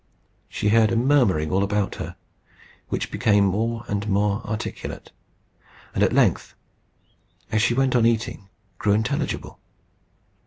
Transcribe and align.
She 0.49 0.69
heard 0.69 0.91
a 0.91 0.95
murmuring 0.95 1.51
all 1.51 1.61
about 1.63 1.93
her, 1.97 2.15
which 2.89 3.11
became 3.11 3.45
more 3.45 3.85
and 3.87 4.09
more 4.09 4.43
articulate, 4.47 5.11
and 5.93 6.03
at 6.03 6.11
length, 6.11 6.55
as 7.51 7.61
she 7.61 7.75
went 7.75 7.95
on 7.95 8.07
eating, 8.07 8.49
grew 8.79 8.93
intelligible. 8.93 9.59